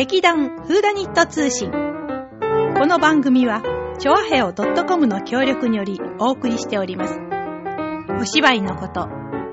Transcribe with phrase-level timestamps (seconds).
[0.00, 1.70] 劇団フーダニット通信。
[1.70, 1.76] こ
[2.86, 3.62] の番組は、
[3.98, 7.20] チョアヘオ .com の協力によりお送りしております。
[8.18, 9.08] お芝居のこと、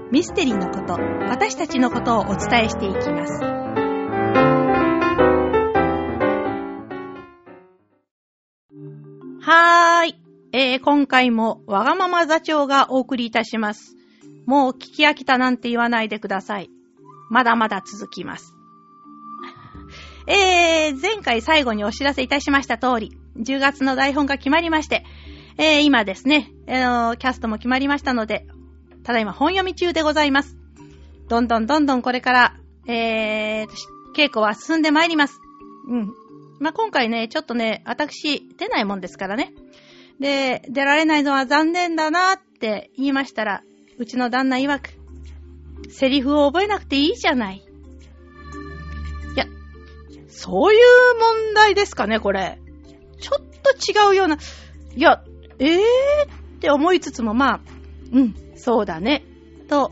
[0.10, 0.94] ミステリーのこと、
[1.28, 3.44] 私たちのことをお伝えしていきます。
[9.42, 10.16] はーい。
[10.54, 13.98] えー、今回もわがまま座長がお送りいたします。
[14.46, 16.70] もう聞き飽きたなんて言わないでください。
[17.30, 18.57] まだまだ続きます。
[20.28, 25.06] えー、前回最後にお知らせいたしました通り、10月の台本が決まりまして、
[25.58, 28.46] えー、今ですね、えー、キャストも決まりましたので、
[29.04, 30.58] ただいま本読み中でございます。
[31.30, 33.68] どんどんどんどんこれから、えー、
[34.16, 35.40] 稽古は進んでまいります。
[35.88, 36.14] うん。
[36.60, 39.54] まあ、今回ね、ちょっとね、私、出ないもんですからね。
[40.20, 43.64] で、出られないのは残念だなって言いましたら、
[43.98, 44.90] うちの旦那曰く、
[45.90, 47.67] セリフを覚えなくていいじゃない。
[50.38, 50.80] そういう
[51.48, 52.60] 問題ですかね、これ。
[53.20, 54.38] ちょっと違うような。
[54.96, 55.24] いや、
[55.58, 55.80] えぇ、ー、っ
[56.60, 57.60] て思いつつも、まあ、
[58.14, 59.24] うん、そうだね、
[59.68, 59.92] と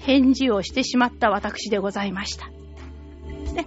[0.00, 2.50] 返事をしてしまった私でございました。
[3.54, 3.66] で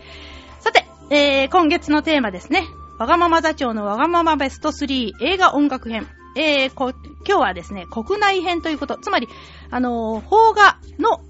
[0.59, 2.63] さて、えー、今月のテーマですね。
[2.99, 6.07] わがまま座長のわがままベスト3映画音楽編。
[6.37, 6.93] えー、こ、
[7.27, 8.99] 今日はですね、国内編ということ。
[8.99, 9.27] つまり、
[9.71, 11.21] あのー、邦画の、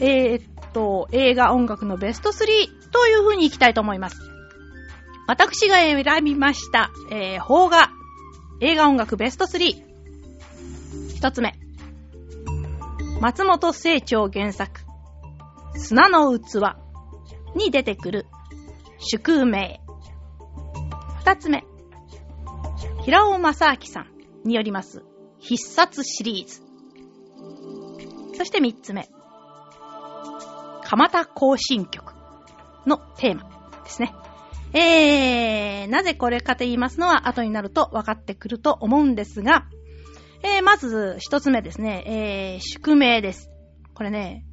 [0.00, 4.16] えー、っと、映画音楽のベスト3という風に行きたいと思います。
[5.26, 7.90] 私が選びました、えー、邦画、
[8.60, 9.82] 映画音楽ベスト3。
[11.16, 11.54] 一つ目。
[13.20, 14.82] 松本清張原作、
[15.74, 16.76] 砂の器
[17.56, 18.26] に出てくる
[18.98, 19.80] 宿命。
[21.18, 21.64] 二つ目。
[23.02, 24.06] 平尾正明さん
[24.44, 25.02] によります
[25.40, 26.62] 必殺シリーズ。
[28.36, 29.08] そして三つ目。
[30.84, 32.03] 蒲田行進曲。
[32.86, 33.44] のテーマ
[33.84, 34.14] ですね。
[34.72, 39.66] えー、なぜこれかと言いますのは後になると分かってくると思うんですが、
[40.42, 43.50] えー、まず一つ目ですね、えー、宿命です。
[43.94, 44.44] これね、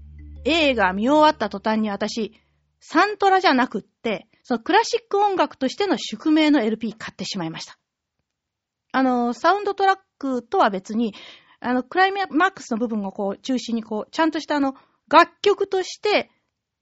[0.45, 2.33] 映画見終わった途端に私、
[2.79, 7.77] サントラじゃなくって、そのクラシック音楽としての宿命の LP 買ってしまいました。
[8.91, 11.13] あの、サウンドトラックとは別に、
[11.59, 14.75] あの、クライマックスの部分をこう、中心にこう、ちゃんとしたあの、
[15.09, 16.29] 楽曲として、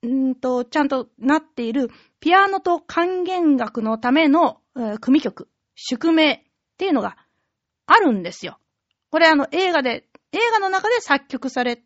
[0.08, 1.90] んと、ちゃんとなっている、
[2.20, 6.42] ピアノと管弦楽のための、え、組曲、宿命っ
[6.78, 7.18] ていうのが
[7.86, 8.60] あるんですよ。
[9.12, 11.84] これあの映画で、映画の中で作曲された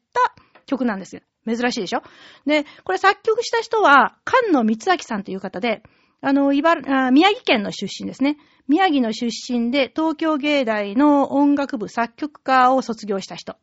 [0.66, 1.22] 曲なんですよ。
[1.46, 2.02] 珍しいでしょ？
[2.46, 5.84] で、これ作曲した人は、菅野光明さんという方で、
[6.22, 8.38] あの、茨、宮城県の出身ですね。
[8.68, 13.58] 宮城の出身で、東京芸大の音楽部作曲家を卒業した人。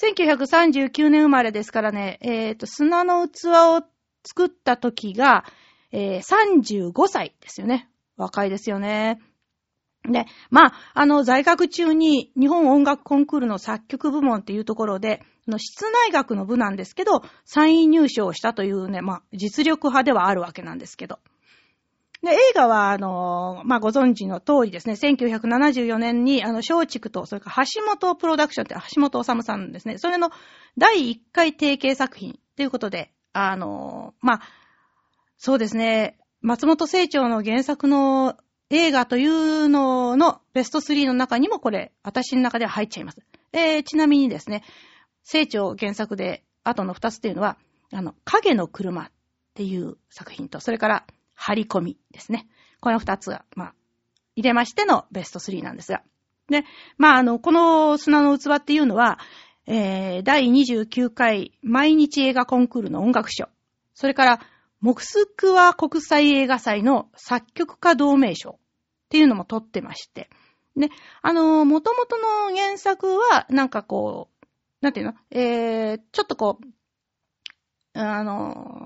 [0.00, 3.46] 1939年生まれですからね、えっ、ー、と、砂の器
[3.78, 3.82] を
[4.24, 5.44] 作った時が、
[5.92, 7.88] えー、35歳ですよね。
[8.16, 9.20] 若いですよね。
[10.10, 21.18] で、まあ、あの、在学中に日本音楽コンクールの作曲部門っていうところで、の室内楽の部なんですけど、3位入賞したというね、まあ、実力派ではあるわけなんですけど。
[22.24, 30.30] で、映画は、あの、まあ、ご存知の通りですね、1974年に、あの、松竹と、それから橋本プロダクションって橋本治さんですね、それの
[30.78, 34.40] 第1回提携作品ということで、あの、まあ、
[35.36, 38.36] そうですね、松本清張の原作の
[38.70, 43.18] 映画というののベスト3の中にもこれ、私の中では入っちゃいます。
[43.52, 44.62] えー、ちなみにですね、
[45.28, 47.58] 清張原作で後の2つっていうのは、
[47.92, 49.10] あの、影の車っ
[49.54, 52.46] ていう作品と、それから張り込みですね。
[52.80, 53.74] この二つが、まあ、
[54.36, 56.02] 入れましてのベスト3なんですが。
[56.48, 56.64] で、
[56.98, 59.18] まあ、あの、この砂の器っていうのは、
[59.66, 63.48] えー、第29回毎日映画コンクールの音楽賞。
[63.94, 64.40] それから、
[64.80, 68.56] モクスクワ国際映画祭の作曲家同盟賞っ
[69.08, 70.28] ていうのも取ってまして。
[70.76, 70.90] で、
[71.22, 74.46] あの、元々の原作は、なんかこう、
[74.82, 75.14] なんていうの？
[75.30, 78.83] えー、ちょっとこう、あの、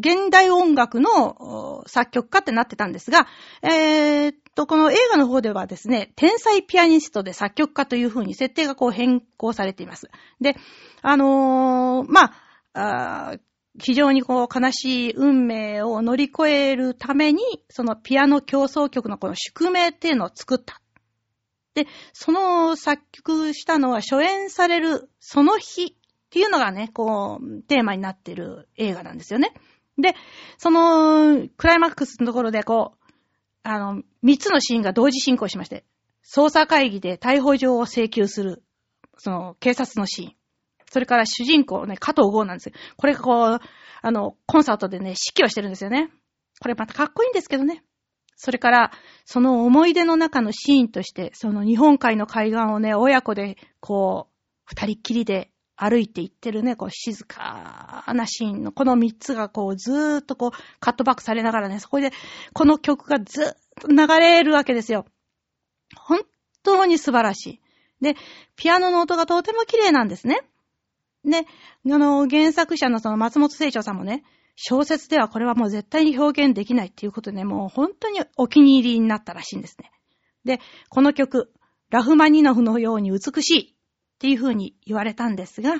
[0.00, 3.26] 現代音楽の作曲家ってなってたんですが、
[3.62, 10.10] えー、っと、この映画の方ではですね、天才ピアニストで作曲家という風に設定がこう変更されています。
[10.40, 10.56] で、
[11.02, 12.32] あのー、ま
[12.72, 13.38] あ、あ
[13.78, 20.80] 非常にこう悲しい運命を乗り越えるために、そのピアノ競争曲のこの宿命っていうのを作った。
[21.74, 25.94] で、その作曲したのは初演されるその日っ
[26.30, 29.52] ていうのがね、こう、テーマになってる映画なんですよね。
[30.00, 30.14] で、
[30.58, 33.14] その、クライマックスのところで、こう、
[33.62, 35.84] あの、三つのシーンが同時進行しまして、
[36.24, 38.62] 捜査会議で逮捕状を請求する、
[39.16, 40.32] その、警察のシーン。
[40.90, 42.74] それから主人公ね、加藤剛なんですよ。
[42.96, 43.58] これがこう、
[44.02, 46.10] あの、コンサートでね、指揮をしてるんですよね。
[46.60, 47.84] これまたかっこいいんですけどね。
[48.36, 48.90] それから、
[49.24, 55.50] その思い出の中のシーンとして、その日本海の海岸をね、親子で、こう、二人っきりで
[55.82, 62.12] 歩いていってるね、こう、静かなシーンの、この三つがこう、ずーっとこう、カットバックされながらね、そこで、
[62.52, 65.06] この曲がずーっと流れるわけですよ。
[65.96, 66.20] 本
[66.62, 67.60] 当に素晴らしい。
[68.02, 68.14] で、
[68.56, 70.42] ピアノの音がとても綺麗なんですね。
[71.24, 74.22] で、あの、原作者のその松本清張さんもね、
[74.56, 79.90] 小説ではこれはもう絶対に表現できないっていうことで、ねもう本当にお気に入りになったらしいんですね。
[80.44, 80.60] で、
[80.90, 81.50] この曲、
[81.88, 83.76] ラフマニノフのように美しい
[84.20, 85.76] っていうふうに言われたんですが、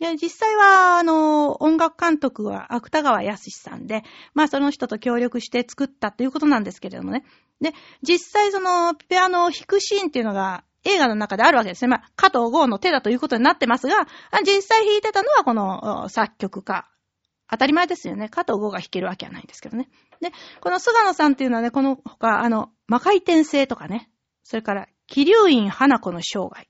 [0.00, 7.24] 実際は、あの、音楽監督は芥川康さんで、まあその人と協力して作ったということなんですけれどもね。
[7.60, 11.88] で、実際その、ピアノを弾くシーンっていうのが映画の中であるわけですね。
[11.88, 14.06] まあ、加藤剛の手だということになってますが、
[14.46, 16.88] 実際弾いてたのはこの作曲家。
[17.50, 18.28] 当たり前ですよね。
[18.28, 19.90] 加藤剛が弾けるわけはないんですけどね。
[20.20, 24.08] で、この菅野さんっていうのはね、この他、あの、魔界転生とかね、
[24.44, 26.69] それから、気流院花子の生涯。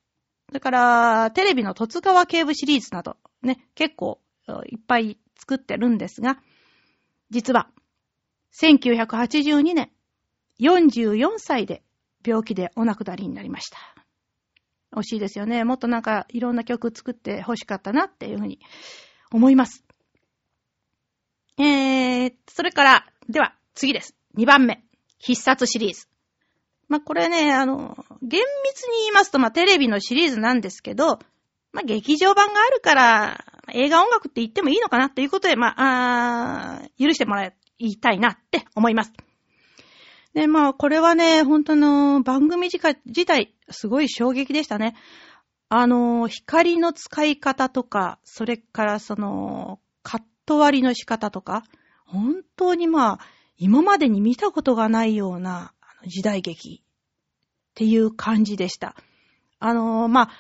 [0.51, 4.21] それから、テレビの戸津川警部シリーズなど、ね、結構
[4.67, 6.43] いっぱい作ってるんですが、
[7.31, 7.71] 実は、
[8.61, 9.93] 1982年、
[10.59, 11.85] 44歳で
[12.27, 13.79] 病気でお亡くなりになりました。
[14.93, 15.63] 惜しいですよね。
[15.63, 18.59] もっとなんかいろんな曲作って欲しかったなっていうふうに
[19.31, 19.85] 思います。
[21.59, 24.17] えー、それから、では次です。
[24.37, 24.83] 2番目。
[25.19, 26.10] 必殺シリーズ。
[26.91, 31.21] まあ、これね、あの、厳密に言いますと、まあ、テレビのシリーズなんですけど、
[31.73, 39.13] まあ、劇場版があるから、映画音楽って言ってもいいのかなっていうことで、まあ、あ許してもらいたいなって思います。
[40.35, 44.97] で、まあ、これはね、本当の番組自体、すごい衝撃でしたね。
[45.69, 51.63] あの、光の使い方とか、それからその、カット割りの仕方とか、
[52.05, 53.19] 本当にまあ、
[53.57, 55.73] 今までに見たことがないような
[56.07, 58.95] 時代劇っていう感じでした。
[59.59, 60.31] あの、まあ、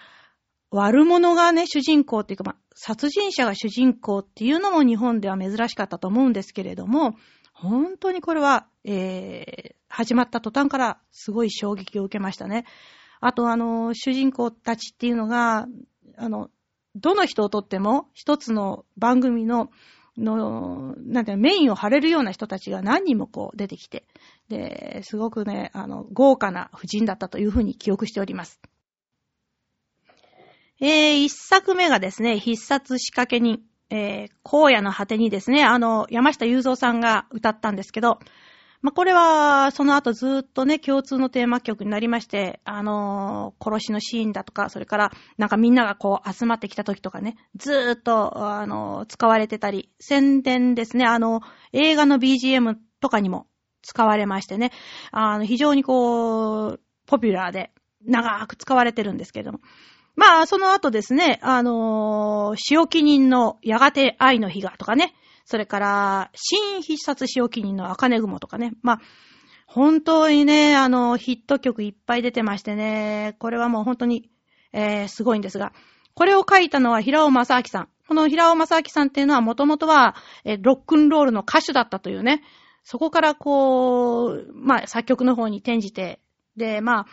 [0.70, 7.16] 悪者がね、主人公っていうか、まあ、殺人者が主人公っていうのも日本では珍しかったと思うんですけれども、
[7.52, 12.64] 本当にこれは、えー、始まった途端からすごい衝撃を受けましたね。
[13.20, 15.66] あと、あの、主人公たちっていうのが、
[16.16, 16.48] あの、
[16.94, 19.70] どの人をとっても一つの番組の、
[20.16, 24.06] の、なんてメインを張れるような人たちが何人もこう出てきて、
[24.50, 28.61] で、すごくね、あの、豪華な夫人だったというふうに記憶しております。
[30.81, 33.62] えー、一作目がですね、必殺仕掛け人。
[33.93, 38.20] えー、荒野の果てにですね、あの、山下雄三さんが歌ったんですけど、
[38.82, 51.41] まあ、これは、その後ずっとね、共通のテーマ曲になりまして、あのー、殺しのシーンだとか、それから、なんかみんながこう集まってきた時とかね、ずーっと、あのー、使われてたり、宣伝ですね、あの、
[51.73, 53.49] 映画の BGM とかにも
[53.82, 54.72] 使われましてね、
[55.12, 57.72] あの、非常にこう、ポピュラーで、
[58.04, 59.60] 長く使われてるんですけれども。
[60.16, 69.00] まあ、その後ですね、あのー、仕置き人のやがて愛の日がとかね、それから、新必殺仕置き人の茜雲とかね、まあ、
[69.66, 74.30] 本当にね、あの、ヒット曲いっぱい出てましてね、これはもう本当に、
[74.72, 75.72] えー、すごいんですが、
[76.14, 77.88] これを書いたのは平尾正明さん。
[78.08, 82.42] この平尾正明さんっていうのはもともとは、えー、ロックンロールの歌手だったというね、
[82.82, 86.20] そこからこう、まあ、作曲の方に転じて、
[86.56, 87.06] で、まあ、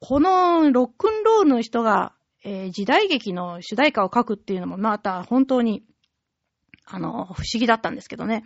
[0.00, 2.14] このロックンロールの人が、
[2.44, 5.84] えー、時代劇の主題歌を書くっていうのもまた本当に、
[6.86, 8.44] あの、不思議だったんですけどね。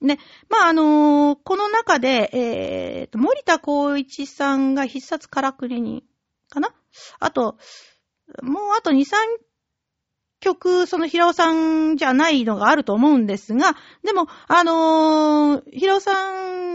[0.00, 0.18] ね、
[0.48, 6.04] まあ、あのー、この中で、えー、と、森田光一さんが必殺からくりに、
[6.48, 6.74] かな？
[7.20, 7.56] あと、
[8.42, 9.14] もうあと2、3
[10.44, 13.74] 曲、その平尾さんじゃないのがあると思うんですが、
[14.04, 16.12] でも、あのー、平尾さ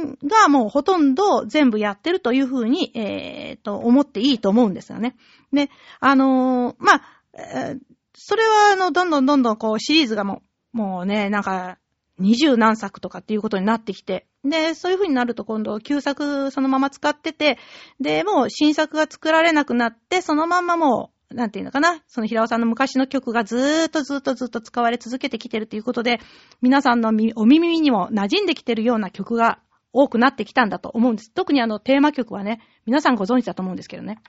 [0.03, 5.15] んがもうほとんど全部やってるというふうに、えー、と、思っていいと思うんですよね。
[5.53, 7.01] で、あのー、まあ、
[7.33, 7.79] えー、
[8.15, 10.41] それは、あの、どんどんどんどんこうシリーズがも
[10.73, 11.77] う、もうね、なんか、
[12.17, 17.57] 二十何作とかっていうことになってきて、で、そういう風になると今度、旧作そのまま使ってて、
[17.99, 26.19] で、もう新作が作られなくなって、そのまんまもう、なんていうのかな、その平尾さんの昔の曲がずーっとずーっとずーっと使われ続けてきてるということで、
[26.61, 29.59] 皆さんのお耳にも馴染んできてるような曲が
[29.93, 31.31] 多くなってきたんだと思うんです。
[31.31, 34.19] 特にあのテーマ曲はね、皆さんご存知だと思うんですけどね。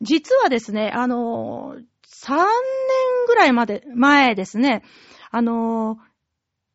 [0.00, 2.46] 実はですね、あの3年
[3.26, 4.82] ぐらいまで、前ですね、
[5.30, 5.98] あの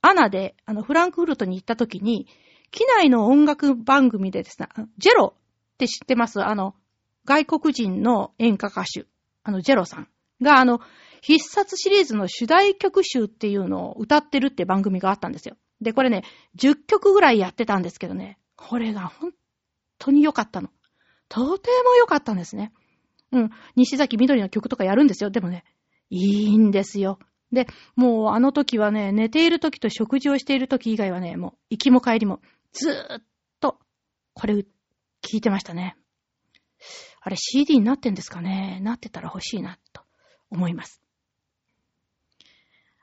[0.02, 2.28] アナで、あの、フランクフルトに行った時に、
[2.72, 4.68] 機内の音楽番組でですね、
[4.98, 6.44] ジェロって知ってます？
[6.44, 6.76] あの、
[7.24, 9.06] 外国人の演歌歌手。
[9.44, 10.08] あの、ジェロさん
[10.42, 10.80] が、あの、
[11.22, 15.56] 必殺シリーズの主題曲集っていうのを歌ってるって番組があったんですよ。
[15.82, 16.24] で、これね、
[16.58, 19.32] 10曲ぐらいやってたんですけどね、これが本
[20.00, 20.70] 当に良かったの。
[21.30, 22.74] とても良かったんですね。
[23.32, 23.50] うん。
[23.76, 25.30] 西崎緑の曲とかやるんですよ。
[25.30, 25.64] でもね、
[26.10, 27.20] いいんですよ。
[27.52, 32.42] で、もうあの時はね、寝ている時と食事をしている時以外はね、もう行きも帰りも
[32.74, 33.24] ずーっ
[33.60, 33.78] と
[34.34, 35.96] これ聞いてましたね。
[37.26, 40.02] あれ CD になってんですかねなってたら欲しいな、と
[40.50, 41.02] 思います。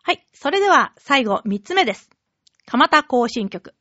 [0.03, 0.27] はい。
[0.35, 2.11] それでは最後3つ目です。
[2.67, 3.75] 蒲田行進曲。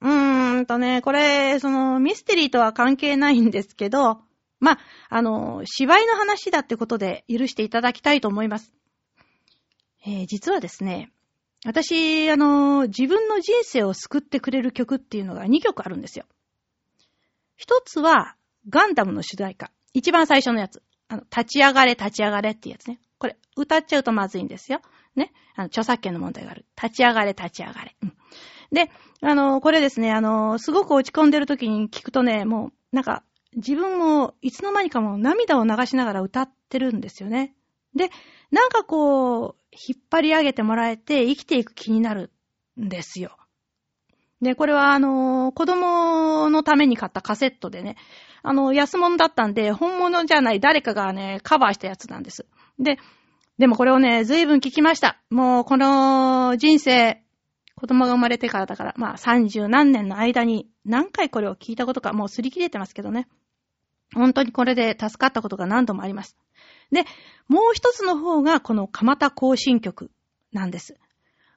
[0.00, 4.22] うーんとね、これ、そのミステリーとは関係ないんですけど、
[4.58, 8.72] まあ、あの、芝居の話だってことで許していただきたいと思います。
[10.04, 11.12] えー、実はですね、
[11.64, 16.24] 私、あの、自分の人生を救ってくれる曲っていうのが2曲あるんですよ。
[17.56, 18.34] 一つは、
[18.68, 19.70] ガンダムの主題歌。
[19.92, 20.82] 一番最初のやつ。
[21.08, 23.00] あの、立ち上がれ、立ち上がれってやつね。
[23.18, 24.80] これ、歌っちゃうとまずいんですよ。
[25.16, 25.32] ね。
[25.56, 26.64] あの、著作権の問題がある。
[26.80, 27.96] 立ち上がれ、立ち上がれ。
[28.02, 28.12] うん。
[28.72, 28.90] で、
[29.22, 33.24] あの、これですね、あの、すごく落ち込んでる時に聞くとね、もう、なんか、
[33.56, 37.54] 自分もいつの間にかもう涙を流しながら歌ってるんですよね。
[37.96, 38.10] で、
[38.52, 42.30] なんかこう、引っ張り上げてもらえて生きていく気になる
[42.80, 43.36] んですよ。
[44.42, 47.96] で、これはあの、子供のために買ったカセットでね、
[48.42, 52.46] あの、安物だったんで、本物じゃない誰かがね、カバーしたやつなんです。
[52.78, 52.98] で、
[53.58, 55.20] でもこれをね、随分聞きました。
[55.28, 57.22] もう、この人生、
[57.74, 63.28] 子供が生まれてからだから、まあ、三十何年の間に何回これを聞いたことか、もう擦り切れてますけどね。
[64.14, 66.36] 本当にこれで助かったことが何度もあります。
[66.90, 67.04] で、
[67.48, 70.10] もう一つの方がこの蒲田行進曲
[70.52, 70.96] なんです。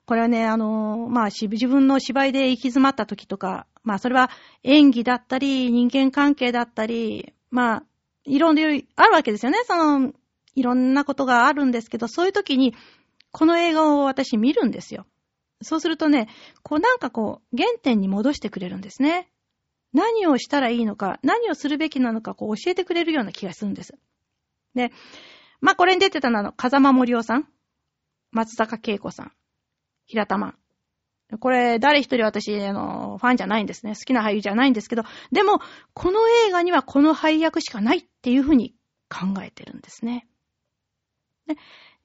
[0.05, 4.29] これはね、あの、まあ、自分の芝居で行き詰まった時とか、まあ、それは
[4.63, 7.83] 演技だったり、人間関係だったり、まあ、
[8.25, 8.61] いろんな、
[8.95, 9.59] あるわけですよね。
[9.65, 10.13] その、
[10.55, 12.75] いろんなことがあるんですけど、そういう時に、
[13.31, 15.05] この映画を私見るんですよ。
[15.61, 16.27] そうするとね、
[16.61, 19.29] こうなんかこう、原点に戻してくれるんですね。
[19.93, 23.95] 何をしたらいいのか、何をするべきなのか、こう教えてくれるような気がするんです。
[24.75, 24.91] で、
[25.61, 27.47] まあ、これに出てたのは、風間森夫さん、
[28.31, 29.31] 松坂慶子さん、
[30.05, 30.55] 平田真。
[31.39, 33.95] これ、誰一人私、あの、ファンじゃないんですね。
[33.95, 35.59] 好きな俳優じゃないんですけど、でも、
[35.93, 38.75] この映画にはこの配役しかないっていうふうに
[39.09, 40.27] 考えてるんですね。
[41.47, 41.55] で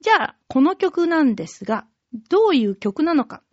[0.01, 1.85] じゃあ、この曲なんですが、
[2.29, 3.43] どういう曲なのか。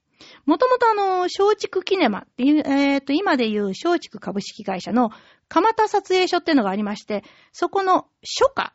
[0.46, 5.10] もともとあの、松竹キネマっていう、えっ、ー、と、今でいう松竹株式会社の
[5.48, 8.72] 蒲田撮影所っていうのがありまして、そこの書家、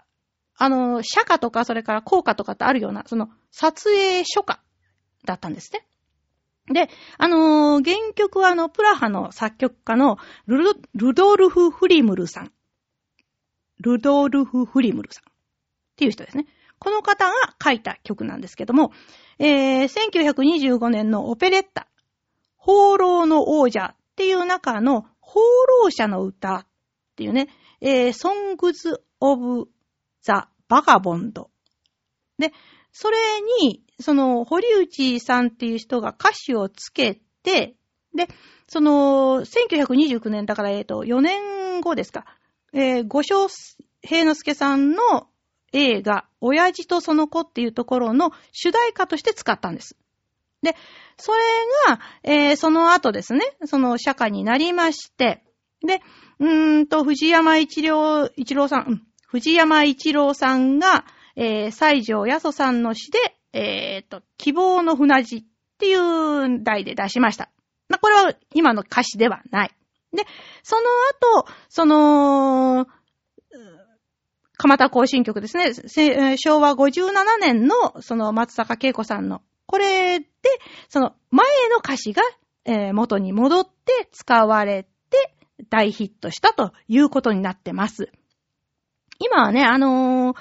[0.57, 4.61] あの、社歌とかそれから効果とかってあるような、その撮影書家
[5.25, 5.85] だったんですね。
[6.73, 12.51] で、あのー、原曲はあの、プラハの作曲家のルルドルフ・フリムルさん。
[13.79, 15.23] ルドルフ・フリムルさん。
[15.29, 15.33] っ
[15.95, 16.45] ていう人ですね。
[16.79, 18.91] この方が書いた曲なんですけども、
[19.37, 21.87] えー、1925年のオペレッタ、
[22.57, 25.39] 放浪の王者っていう中の放
[25.83, 26.65] 浪者の歌っ
[27.15, 27.49] ていうね、
[27.81, 29.67] えー、Songs of
[30.23, 30.31] the
[30.69, 31.47] Vagabond。
[32.39, 32.51] で、
[32.91, 33.17] それ
[33.61, 37.75] に、その、堀内さんっていう人が歌詞をつけて、
[38.15, 38.27] で、
[38.67, 42.25] その、1929年だから、えっ、ー、と、4年後ですか、
[42.73, 43.47] えー、五章
[44.01, 45.27] 平之助さんの
[45.73, 49.97] 映画、親父とその子っていうところの主題歌として使ったんです。
[50.61, 50.75] で、
[51.17, 51.39] それ
[51.87, 55.43] が、えー、その後ですね、その社会になりまして、
[55.85, 56.01] で、
[56.39, 61.05] うーんと、藤山一郎、一郎さん、うん、藤山一郎さんが、
[61.35, 65.43] えー、西条八十さんの詩で、えー、と、希望の船字っ
[65.77, 67.49] ていう題で出しました。
[67.89, 69.71] まあ、これは今の歌詞ではない。
[70.13, 70.23] で、
[70.63, 70.81] その
[71.41, 72.87] 後、その、
[74.57, 75.73] 蒲田行進曲ですね。
[76.37, 80.27] 昭和57年の、その松坂慶子さんの、これで、
[80.87, 82.21] その前の歌詞が、
[82.65, 85.35] えー、元に戻って使われて
[85.69, 88.11] 大ヒットしたということになってます。
[89.17, 90.37] 今はね、あのー、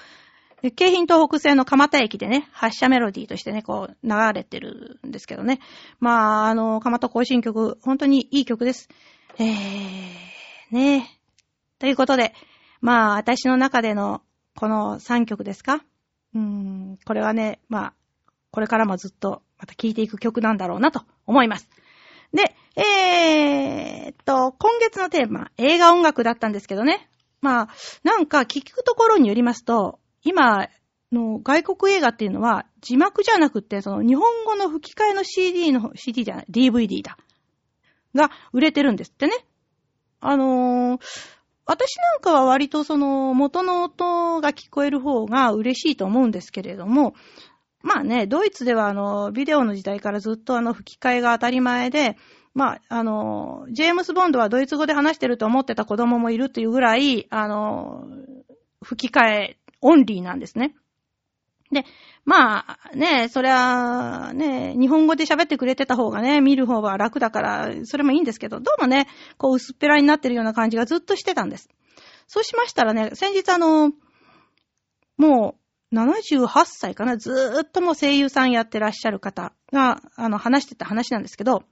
[0.76, 5.58] 京浜東北線の蒲田駅でね、発車メロディーとしてね、こう、流れてるんですけどね。
[6.00, 8.88] まあ、あのー、蒲田行進曲、本当にいい曲です。
[9.38, 11.18] えー、ね
[11.78, 12.34] ということで、
[12.82, 14.20] まあ、私の中での、
[14.54, 15.82] この3曲ですか？
[16.34, 17.92] うーん、これはね、まあ、
[18.50, 21.68] これからもずっと、また聴いていく曲なんだろうなと思います。
[22.34, 27.08] で、えー、っと、今月のテーマ、映画音楽だったんですけどね。
[27.40, 27.68] まあ、
[28.04, 30.68] なんか聞くところによりますと、今
[31.12, 37.16] の外国映画っていうのは字幕じゃなくて、その日本語の吹き替えの CD の、CD じゃない、DVD だ。
[38.14, 39.32] が売れてるんですってね。
[40.20, 41.00] あのー、
[41.64, 47.14] 私なんかは割とその元の音が聞こえる方が嬉しいと思うんですけれども、
[47.82, 52.16] まあね、ドイツではあの、ビデオの時代からずっとあの、吹き替えが当たり前で、
[52.54, 58.08] まあ、あの、ジェームス・ボンドはドイツ語で話してると思ってた子供もいるっていうぐらい、あの、
[58.82, 60.74] 吹き替えオンリーなんですね。
[61.72, 61.84] で、
[62.24, 69.06] まあね、そりゃ、ね、日本語で喋ってくれてた方がね、見る方が楽だから、それもいいんですけど、どうもね、
[69.38, 71.68] こう薄っぺらになってるような感じがずっとしてたんです。
[72.26, 73.92] そうしましたらね、先日あの、
[75.16, 75.56] も
[75.92, 81.64] う、78歳かな、ずーっともう声優さんやってらっしゃる方が、あの、話してた話なんですけど、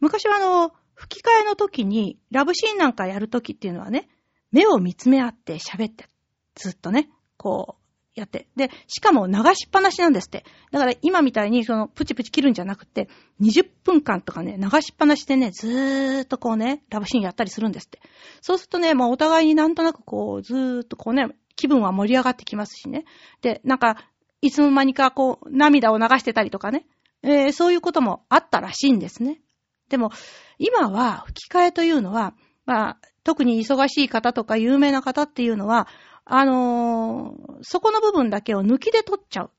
[0.00, 4.08] 昔はあの、吹き替えの時に、ラブシーンなんかやる時っていうのはね、
[4.50, 6.06] 目を見つめ合って喋って、
[6.54, 7.08] ずっとね、
[7.42, 7.82] こう、
[8.14, 8.46] やって。
[8.56, 10.44] で、しかも流しっぱなしなんですって。
[10.70, 13.08] だから今みたいにそのプチプチ切るんじゃなくて、
[13.40, 18.00] 20分間とかね、流しっぱなしでね、ずーっとこうね、ラブシーンやったりするんですって。
[18.42, 23.04] そうするとね、もうお互いになんとなくこう、ずーっとこうね、気分は盛り上がってきますしね。
[23.40, 23.96] で、なんか、
[24.42, 26.86] いつの間にかこう、涙を流してたりとかね。
[27.22, 29.40] えー、そういうこともあったらしいんですね。
[29.88, 30.10] でも、
[30.58, 32.34] 今は吹き替えというのは、
[32.66, 35.86] まあ、特に忙しい方とか有名な方っていうのは、
[36.24, 39.50] あのー、そこの部分だけを抜きで取っちゃう。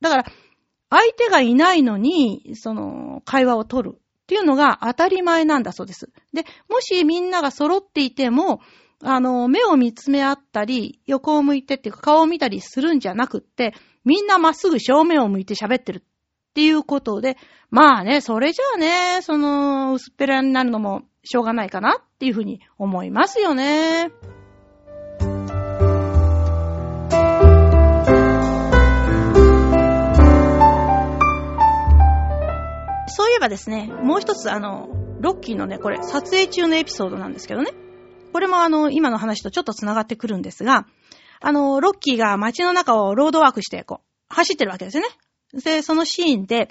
[0.00, 0.24] だから、
[0.90, 6.10] 相手がいないのに、その、会話を取るっていうのが当たり前なんだそうです。
[6.32, 8.60] で、もしみんなが揃っていても、
[9.02, 13.74] あの、目を見つめ合ったり、横を向いてっていうか顔を見たりするんじゃなくって、
[14.04, 16.02] みんなまっすぐ正面を向いて喋ってるっ
[16.54, 17.36] ていうことで、
[17.70, 24.10] まあね、それじゃあね、その、薄っぺらになるのもしょうがないかなっていうふうに思いますよね。
[33.38, 34.88] えばですね、もう一つあの、
[35.20, 37.72] ロッキーのね、これ、撮影中のエピソードなんですけどね。
[38.32, 40.86] これもあの、今の話とちょっと繋がってくるんですが、
[41.40, 45.08] あの、ロッキーが街の中をロードワークして、こう、走ってるわけですよね。
[45.64, 46.70] で、そのシーンで、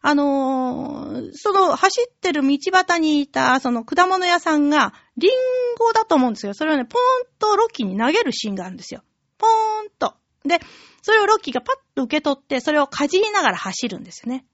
[0.00, 5.30] あのー、その走ってる道端にいた、その果物屋さんが、リン
[5.78, 6.54] ゴだと思うんですよ。
[6.54, 9.02] それをね、ポーンとロッキーに投げるシーンがあるんですよ。
[9.38, 9.50] ポー
[9.86, 10.14] ンと。
[10.44, 10.60] で、
[11.02, 14.44] それをロッキーがパッと受け取って、それをかじりながら走るんですよね。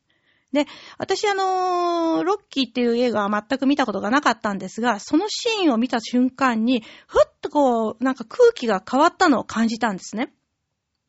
[0.55, 0.67] で、
[0.99, 10.33] 私あのー、ロッキーっていう映画は全く見たことがなかったんですが、そのシーンを見た瞬間に、ふっとこう、なんか空気が変わったのを感じたんですね。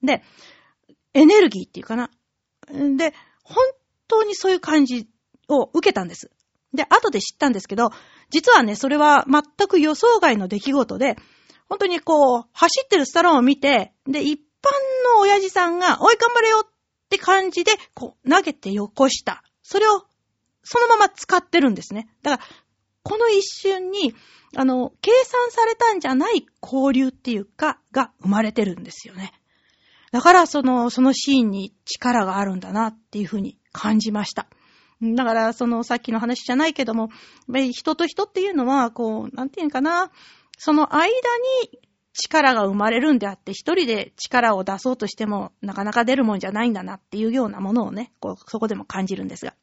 [0.04, 0.24] で、
[1.14, 2.10] エネルギーっていうかな。
[2.98, 3.64] で、本
[4.08, 5.08] 当にそういう感じ
[5.48, 6.32] を受けたんです。
[6.74, 7.92] で、後で知ったんですけど、
[8.32, 11.18] 実はね、それは全く予想外の出来事で、
[11.70, 14.42] 本当にこう、走ってるスタローンを見て、で、一般
[15.16, 16.75] の親父さんが、おい、頑張れよっ
[17.06, 19.44] って感じで、こう、投げてよこした。
[19.62, 20.06] それを、
[20.63, 22.08] そのまま使ってるんですね。
[22.24, 22.50] だから、
[23.04, 24.15] この一瞬に、
[24.56, 29.32] あの、計算されたんじゃない交流っていうか、が生まれてるんですよね。
[30.12, 34.48] だから、その、そのシーンに力があるんだなっていうふうに感じました。
[35.02, 37.10] だから、その、さっきの話じゃないけども、
[37.72, 40.12] 人と人っていうのは、こう、なんていうのかな、
[40.58, 41.80] その間に
[42.15, 49.54] 力が生まれるんであって、一人で力を出そうとしても、なかなか出るもんじゃないんだなっていうようなものをね、こう、そこでも感じるんですが。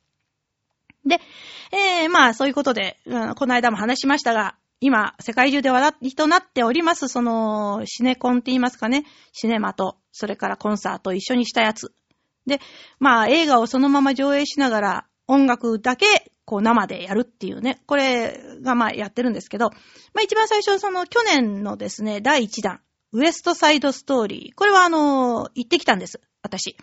[1.04, 1.20] で、
[1.72, 11.94] えー、まあ、そういうことで、うん、この間も話しましたが、今、世界中で話題となっております、その、シネコンって言いますかね、シネマと、それからコンサート一緒にしたやつ。
[12.46, 12.60] で、
[12.98, 19.70] まあ、映画をそのまま上映しながら、音楽だけ、こう、生でやるっていうね、これがまあ、やってるんですけど、
[20.14, 22.81] まあ、一番最初、その、去年のですね、第1弾、
[23.12, 24.55] ウエストサイドストーリー。
[24.57, 26.20] これはあの、行ってきたんです。
[26.42, 26.76] 私。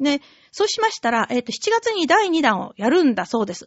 [0.00, 3.66] で、そうしましたら、えっ、ー、と、7月に第2弾をやるんだそうです。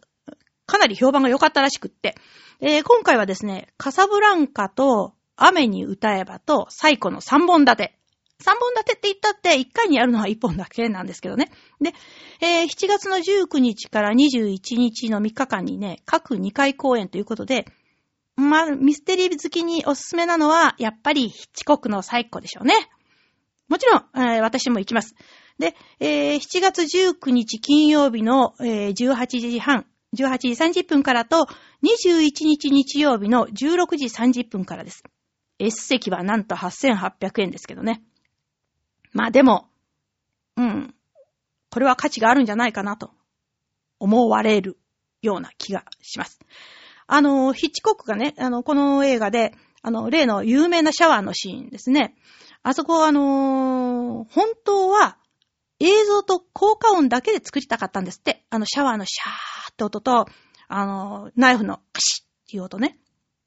[0.66, 2.14] かなり評判が良かったらしくって。
[2.60, 7.98] えー、今回はですね、カサブランカと、雨に歌えばと、サイコの3本立て。
[8.42, 11.50] 3本立てって言ったって1回にやるのは1本だけなんですけどね。
[11.80, 11.92] で、
[12.40, 17.66] えー、7月の19日から21日の3日間にね、各2回公演ということで、
[18.36, 22.74] まあ、ミステリー好きにおすすめなのは、やっぱりヒッチコックのサイコでしょうね。
[23.68, 25.14] もちろん、えー、私も行きます。
[25.58, 31.46] で、えー、7月19日金曜日の、えー、18時半、18時30分からと、
[31.84, 35.04] 21日日曜日の16時30分からです。
[35.60, 38.02] S 席はなんと8800円ですけどね。
[39.14, 39.70] まあでも、
[40.56, 40.94] うん、
[41.70, 43.10] これは価値があるんじゃないかなと
[43.98, 44.76] 思われる
[45.22, 46.38] ような気がします。
[47.06, 52.14] あの、ヒッチコックがね、あの、この映画で、あの、例の有名なシャワーのシーンですね。
[52.62, 55.18] あそこあのー、本当は
[55.80, 58.44] 映像と効果音だけで作りたかったんですって。
[58.50, 60.26] あの、シャワーのシャーって音と、
[60.68, 62.98] あの、ナイフのカシッっていう音ね。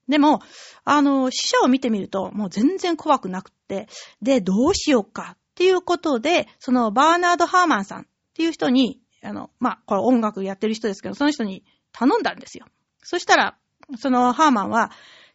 [0.08, 0.41] でも、
[0.84, 3.88] あの、死者を見てみると、もう全然怖くなくって、
[4.21, 12.67] で、どうしようかっていうことで、そのバーナード・ハーマンさんっていう人に、あの、まあ、これ音楽やってる人ですけど、その人に頼んだんですよ。
[13.02, 13.58] そしたら、
[13.98, 14.91] そのハーマンは、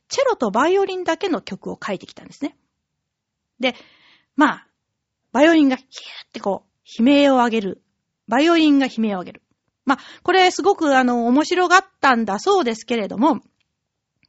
[0.07, 2.57] チェロとバイオリンだけの曲を書いてきたんですね。
[3.59, 3.75] で、
[4.37, 4.67] まあ、
[5.33, 7.83] バイオリンがヒューってこう、悲鳴を上げる。
[8.29, 9.43] バイオリンが悲鳴を上げる。
[9.85, 13.41] まあ、これすごくあの、面白がったんだそうですけれども、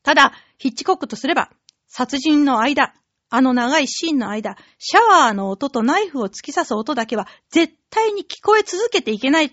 [0.01, 1.51] ただ、ヒッチコックとすれば、
[1.87, 2.95] 殺人の間、
[3.35, 9.51] あの長いシーンの間、シャワーの音とナイフを突き刺す音だけは絶対に聞こえ続けていけない、い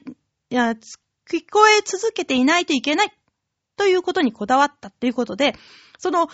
[0.50, 0.76] や、聞
[1.50, 3.12] こえ続けていないといけない
[3.78, 5.54] ということにこだわったということで、
[5.98, 6.28] その、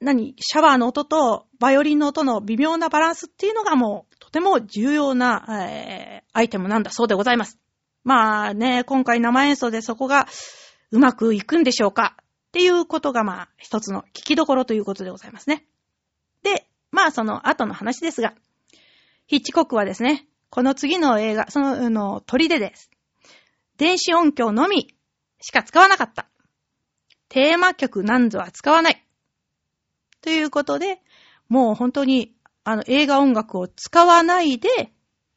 [0.00, 7.58] 何、シャワーの音とバイオリンの音の微妙なバランスっていうのがもうとても重要な、えー、アイテムなんだそうでございます。
[8.02, 10.26] まあね、今回生演奏でそこが
[10.90, 15.66] うまくいくんでしょうかっていうことがまあ一つの聞きどころということでございますね。
[17.00, 18.34] まあその後の話ですが、
[19.26, 22.90] ヒッチコックはですね、この次の映画、その、あの、砦です。
[23.78, 24.94] 電子音響のみ
[25.40, 26.28] しか使わなかった。
[27.30, 29.02] テーマ曲なんぞは使わない。
[30.20, 31.00] ということで、
[31.48, 32.34] もう本当に、
[32.64, 34.68] あの、映画音楽を使わないで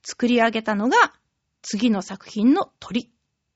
[0.04, 1.14] 作り上げたのが、
[1.62, 3.10] 次の作品の鳥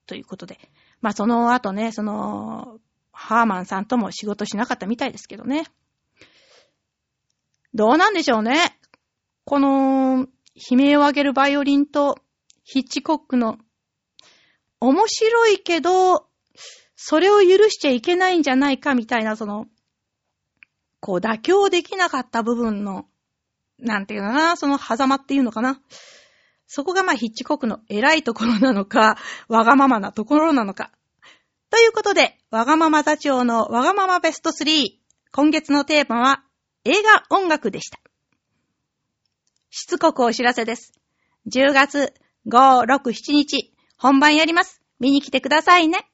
[0.06, 0.58] ということで。
[1.02, 2.78] まあその後ね、その、
[3.12, 5.66] ハーマンさんとも仕事しなかったみたいですけどね。
[7.78, 8.76] どうなんでしょうね。
[9.44, 12.18] この、悲鳴を上げるバイオリンと
[12.64, 13.56] ヒッチコックの
[14.80, 16.26] 面白いけど、
[16.96, 19.66] それを許しちゃいけないんじゃないかみたいな、その、
[20.98, 23.06] こう妥協できなかった部分の、
[23.78, 25.80] なんていうのかな、その狭間っていうのかな。
[26.66, 30.90] そこがまあヒッチコックの偉いところなのか、わがままなところなのか。
[31.70, 34.98] ということで、わがまま座長のわがままベスト3。
[35.30, 36.42] 今月のテーマは、
[36.90, 38.00] 映画音楽でした。
[39.68, 40.94] しつこくお知らせです。
[41.46, 42.14] 10月
[42.46, 44.80] 5、6、7日、本番やります。
[44.98, 46.08] 見に来てくださいね。